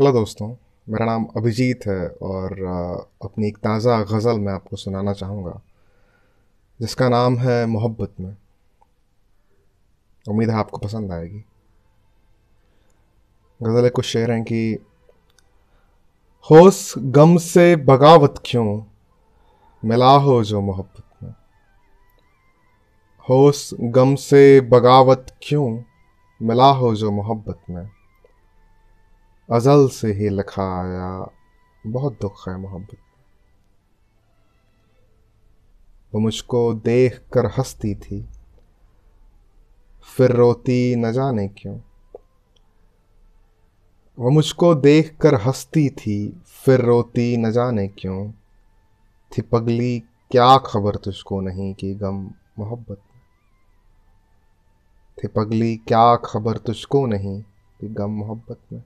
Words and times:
Hello 0.00 0.12
दोस्तों, 0.12 0.48
मेरा 0.88 1.06
नाम 1.06 1.26
अभिजीत 1.36 1.86
है 1.86 2.08
और 2.08 2.52
अपनी 3.24 3.46
एक 3.46 3.56
ताज़ा 3.56 4.02
गज़ल 4.02 4.38
मैं 4.38 4.52
आपको 4.52 4.76
सुनाना 4.76 5.12
चाहूँगा, 5.12 5.60
जिसका 6.80 7.08
नाम 7.08 7.38
है 7.38 7.66
मोहब्बत 7.66 8.12
में। 8.20 8.36
उम्मीद 10.28 10.50
है 10.50 10.56
आपको 10.56 10.78
पसंद 10.78 11.12
आएगी। 11.12 11.44
गज़ल 13.62 13.88
कुछ 13.88 14.04
शेर 14.04 14.30
हैं 14.30 14.44
कि, 14.44 14.78
होश 16.50 16.94
गम 16.98 17.36
से 17.36 17.76
बगावत 17.76 18.42
क्यों? 18.46 18.82
मिला 19.84 20.12
हो 20.16 20.44
जो 20.44 20.60
मोहब्बत 20.60 21.22
में। 21.22 21.34
होश 23.28 23.70
गम 23.80 24.14
से 24.14 24.60
बगावत 24.60 25.36
क्यों? 25.42 25.82
मिला 26.42 26.70
हो 26.70 26.94
जो 26.94 27.10
मोहब्बत 27.10 27.60
में। 27.70 27.97
अजल 29.52 29.88
से 29.88 30.12
ही 30.12 30.28
लिखा 30.28 30.62
आया 30.62 31.30
बहुत 31.86 32.18
दुख 32.20 32.48
है 32.48 32.56
मोहब्बत। 32.58 32.96
वो 36.14 36.20
मुझको 36.20 36.74
देख 36.74 37.22
कर 37.32 37.46
हंसती 37.46 37.94
थी। 37.94 38.28
फिर 40.16 40.32
रोती 40.32 40.96
न 40.96 41.12
जाने 41.12 41.48
क्यों? 41.48 41.80
वो 44.18 44.30
मुझको 44.30 44.74
देख 44.74 45.16
कर 45.20 45.34
हंसती 45.34 45.90
थी, 45.90 46.42
फिर 46.46 46.80
रोती 46.80 47.36
न 47.36 47.52
जाने 47.52 47.88
क्यों? 47.88 48.32
थी 49.32 49.42
पगली, 49.42 50.00
क्या 50.30 50.58
खबर 50.58 50.96
तुझको 50.96 51.40
नहीं 51.40 51.74
कि 51.74 51.94
गम 51.94 52.30
मोहब्बत? 52.58 52.98
में 52.98 53.20
थी 55.24 55.28
पगली, 55.28 55.76
क्या 55.76 56.16
खबर 56.16 56.58
तुझको 56.58 57.06
नहीं 57.06 57.42
कि 57.80 57.88
गम 57.88 58.10
मोहब्बत? 58.10 58.58
में 58.72 58.82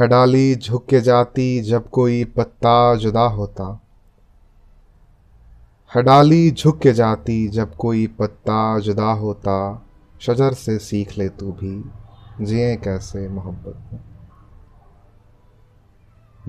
है 0.00 0.08
डाली 0.08 0.54
झुक 0.54 0.86
के 0.86 1.00
जाती 1.00 1.60
जब 1.60 1.90
कोई 1.90 2.24
पत्ता 2.24 2.94
जुदा 2.94 3.20
होता। 3.20 3.80
है 5.94 6.02
डाली 6.02 6.50
झुक 6.50 6.78
के 6.78 6.92
जाती 6.92 7.48
जब 7.48 7.74
कोई 7.74 8.06
पत्ता 8.06 8.78
जुदा 8.78 9.12
होता। 9.12 9.86
शजर 10.20 10.52
से 10.52 10.78
सीख 10.78 11.18
ले 11.18 11.28
तू 11.28 11.52
भी, 11.52 11.84
जिए 12.44 12.76
कैसे 12.76 13.28
मोहब्बत 13.28 13.92
में। 13.92 14.00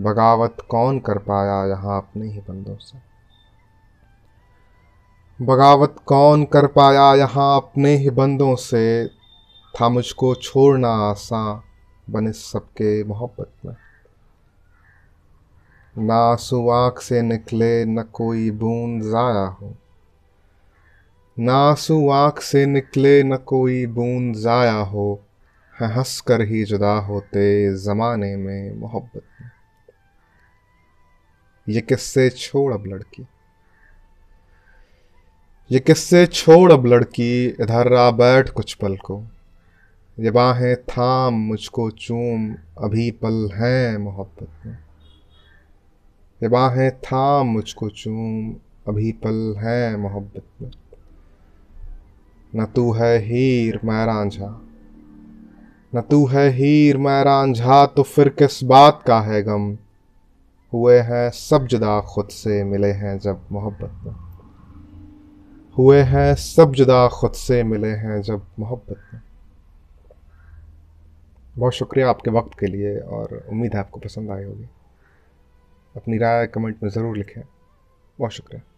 बगावत 0.03 0.58
कौन 0.69 1.00
कर 1.00 1.17
पाया 1.17 1.66
यहाँ 1.66 1.97
अपने 1.97 2.28
ही 2.28 2.39
बंदों 2.39 2.75
से। 2.75 2.97
बगावत 5.45 5.95
कौन 6.06 6.44
कर 6.44 6.67
पाया 6.67 7.16
यहाँ 7.16 7.58
अपने 7.58 7.97
ही 7.97 8.09
बंदों 8.09 8.56
से। 8.56 9.08
था 9.81 9.89
मुझको 9.89 10.36
छोड़ना 10.36 10.89
आसान 10.89 11.69
बने 12.12 12.32
सबके 12.32 13.04
मोहब्बत 13.04 13.52
में। 13.66 13.76
ना 16.08 16.16
आँसू 16.16 16.70
आँख 16.70 17.02
से 17.02 17.22
निकले, 17.22 17.86
न 17.86 18.04
कोई 18.04 18.52
बूंद 18.52 19.04
ज़ाया 19.04 19.46
हो। 19.46 19.76
ना 21.40 21.54
आँसू 21.54 22.10
आँख 22.10 22.42
से 22.42 22.66
निकले, 22.66 23.24
न 23.24 23.38
कोई 23.38 23.86
बूंद 23.86 24.36
ज़ाया 24.36 24.74
हो। 24.74 25.24
हंस 25.82 26.22
कर 26.22 26.42
ही 26.42 26.64
जुदा 26.64 26.94
होते 26.94 27.74
ज़माने 27.76 28.36
में 28.36 28.76
मोहब्बत 28.76 29.24
में। 29.42 29.52
ये 31.70 31.82
किससे 31.82 32.30
छोड़ 32.30 32.74
अब 32.74 32.84
लड़की? 32.86 33.28
ये 35.72 35.80
किससे 35.80 36.26
छोड़ 36.26 36.72
अब 36.72 36.86
लड़की? 36.86 37.46
इधर 37.46 37.94
आ 37.94 38.12
बैठ 38.12 38.50
कुछ 38.50 38.74
पल 38.74 38.96
को। 38.96 39.24
ये 40.20 40.31
बाहें 40.31 40.75
थाम, 40.75 41.34
मुझको 41.34 41.92
चूम, 41.92 42.56
अभी 42.84 43.12
पल 43.12 43.50
हैं 43.53 43.98
मोहब्बत 43.98 44.48
में। 44.66 44.78
ये 46.44 46.48
बाहें 46.48 46.92
थाम, 46.92 47.48
मुझको 47.48 47.89
चूम, 47.89 48.56
अभी 48.88 49.12
पल 49.12 49.56
हैं 49.57 49.96
मोहब्बत 49.96 50.44
में। 50.62 50.72
न 52.56 52.66
तू 52.66 52.91
है 52.91 53.19
हीर, 53.19 53.80
मैं 53.84 54.06
रांझा। 54.06 54.62
न 55.96 56.02
तू 56.02 56.25
है 56.25 56.50
हीर, 56.50 56.97
मैं 56.97 57.24
रांझा 57.24 57.86
तो 57.86 58.03
फिर 58.03 58.30
किस 58.30 58.63
बात 58.63 59.03
का 59.07 59.22
है 59.22 59.44
गम? 59.44 59.78
हुए 60.74 61.00
हैं 61.00 61.30
सब 61.30 61.68
जुदा 61.68 62.01
खुद 62.01 62.28
से, 62.28 62.63
मिले 62.63 62.91
हैं 62.91 63.19
जब 63.19 63.41
मोहब्बत 63.51 63.91
में। 64.06 64.16
हुए 65.78 66.01
हैं 66.01 66.36
सब 66.36 66.72
जुदा 66.72 67.07
खुद 67.07 67.31
से, 67.31 67.63
मिले 67.63 67.91
हैं 67.91 68.22
जब 68.22 68.46
मोहब्बत 68.59 68.97
में। 69.13 69.22
बहुत 71.59 71.74
शुक्रिया 71.74 72.09
आपके 72.09 72.31
वक्त 72.31 72.59
के 72.59 72.66
लिए 72.66 73.00
और 73.00 73.47
उम्मीद 73.50 73.74
है 73.74 73.80
आपको 73.80 74.00
पसंद 74.00 74.31
आई 74.31 74.44
होगी। 74.44 74.68
अपनी 75.96 76.18
राय 76.18 76.47
कमेंट 76.47 76.84
में 76.84 76.90
ज़रूर 76.90 77.18
लिखें। 77.18 77.42
बहुत 78.20 78.31
शुक्रिया। 78.31 78.69